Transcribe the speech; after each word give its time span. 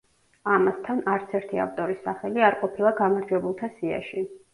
ამასთან, 0.51 1.01
არცერთი 1.15 1.59
ავტორის 1.65 1.99
სახელი 2.05 2.45
არ 2.47 2.57
ყოფილა 2.63 2.93
გამარჯვებულთა 3.01 3.71
სიაში. 3.75 4.25